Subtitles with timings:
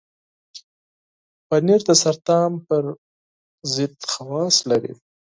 [1.47, 2.83] پنېر د سرطان پر
[3.73, 4.93] ضد خواص لري.